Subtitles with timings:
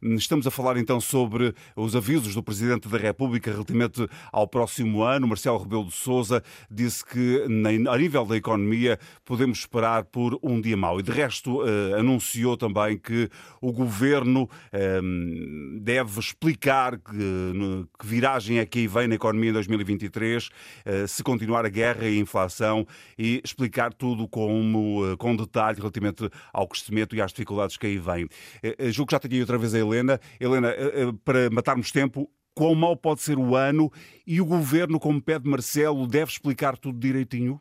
[0.00, 5.26] Estamos a falar então sobre os avisos do Presidente da República relativamente ao próximo ano.
[5.26, 6.40] Marcelo Rebelo de Sousa
[6.70, 7.44] disse que,
[7.90, 11.00] a nível da economia, podemos esperar por um dia mau.
[11.00, 13.28] E, de resto, eh, anunciou também que
[13.60, 20.48] o Governo ehm, deve explicar que, viragem é que aí vem na economia em 2023,
[20.84, 22.86] eh, se continuar a guerra e a inflação,
[23.18, 27.98] e explicar tudo com, eh, com detalhe relativamente ao crescimento e às dificuldades que aí
[27.98, 28.28] vêm.
[28.92, 30.20] Julgo que já tinha outra vez a Helena.
[30.40, 33.90] Helena, eh, eh, para matarmos tempo, quão mau pode ser o ano
[34.26, 37.60] e o governo, como pede Marcelo, deve explicar tudo direitinho?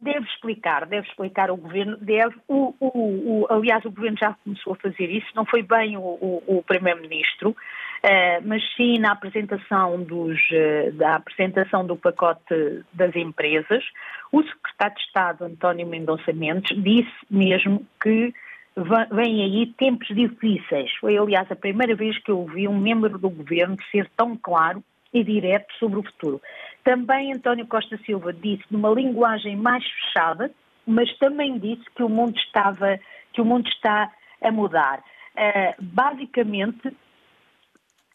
[0.00, 2.36] Deve explicar, deve explicar o governo, deve.
[2.46, 6.62] O, o, o, aliás, o governo já começou a fazer isso, não foi bem o,
[6.66, 13.82] primeiro-ministro, uh, mas sim na apresentação, dos, uh, da apresentação do pacote das empresas.
[14.30, 18.34] O secretário de Estado, António Mendonça Mendes, disse mesmo que
[18.76, 20.92] vêm aí tempos difíceis.
[21.00, 24.84] Foi, aliás, a primeira vez que eu ouvi um membro do governo ser tão claro
[25.12, 26.42] e direto sobre o futuro.
[26.84, 30.50] Também António Costa Silva disse numa linguagem mais fechada,
[30.86, 32.98] mas também disse que o mundo estava,
[33.32, 35.02] que o mundo está a mudar.
[35.34, 36.94] Uh, basicamente,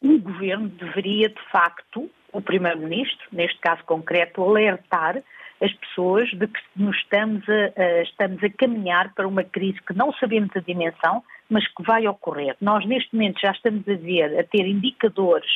[0.00, 5.22] o governo deveria, de facto, o primeiro-ministro, neste caso concreto, alertar
[5.60, 9.94] as pessoas de que nos estamos a, a, estamos a caminhar para uma crise que
[9.94, 12.56] não sabemos a dimensão, mas que vai ocorrer.
[12.60, 15.50] Nós, neste momento, já estamos a ver, a ter indicadores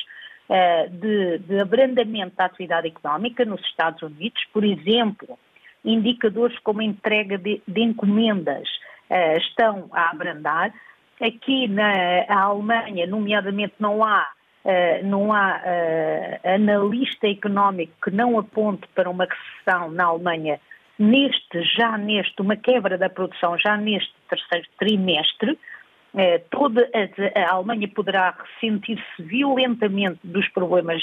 [0.48, 5.38] uh, de, de abrandamento da atividade económica nos Estados Unidos, por exemplo,
[5.84, 8.68] indicadores como a entrega de, de encomendas
[9.10, 10.72] uh, estão a abrandar.
[11.20, 14.24] Aqui na Alemanha, nomeadamente, não há
[14.64, 20.60] Uh, não há uh, analista económico que não aponte para uma recessão na Alemanha
[20.98, 25.52] neste, já neste, uma quebra da produção já neste terceiro trimestre.
[26.12, 31.02] Uh, toda a, a, Alemanha poderá ressentir-se violentamente dos problemas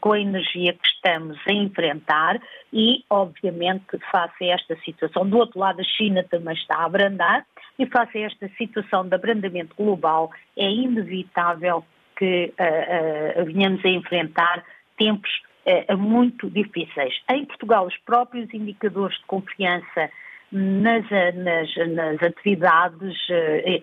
[0.00, 2.40] com a energia que estamos a enfrentar
[2.72, 7.46] e, obviamente, face a esta situação, do outro lado a China também está a abrandar
[7.78, 11.84] e face a esta situação de abrandamento global é inevitável
[12.16, 14.64] que uh, uh, venhamos a enfrentar
[14.96, 15.30] tempos
[15.66, 17.14] uh, muito difíceis.
[17.30, 20.10] Em Portugal, os próprios indicadores de confiança
[20.50, 23.18] nas, nas, nas atividades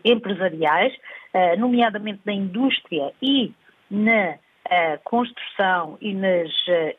[0.05, 0.93] empresariais,
[1.59, 3.53] nomeadamente na indústria e
[3.91, 4.37] na
[5.03, 6.49] construção e, nas,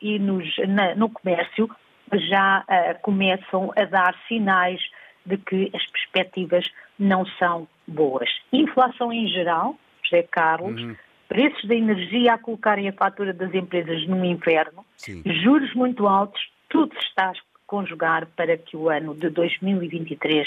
[0.02, 1.70] e nos, na, no comércio,
[2.12, 2.62] já
[3.00, 4.78] começam a dar sinais
[5.24, 6.66] de que as perspectivas
[6.98, 8.28] não são boas.
[8.52, 10.94] Inflação em geral, José Carlos, uhum
[11.34, 15.20] preços da energia a colocarem a fatura das empresas no inferno, Sim.
[15.42, 17.34] juros muito altos, tudo se está a
[17.66, 20.46] conjugar para que o ano de 2023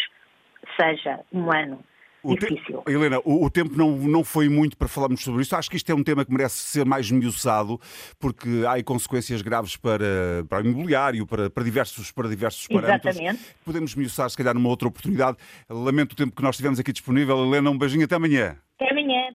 [0.80, 1.84] seja um ano
[2.24, 2.82] o difícil.
[2.86, 2.92] Te...
[2.92, 5.56] Helena, o, o, tempo não, não foi muito para falarmos sobre isto.
[5.56, 7.80] Acho que isto é um tema que merece ser mais miuçado,
[8.18, 13.16] porque há consequências graves para, para o imobiliário, para, para diversos, para diversos parâmetros.
[13.16, 13.46] Exatamente.
[13.64, 15.38] Podemos miuçar, se calhar, numa outra oportunidade.
[15.70, 17.46] Lamento o tempo que nós tivemos aqui disponível.
[17.46, 18.58] Helena, um beijinho até amanhã.
[18.80, 19.24] Até amanhã.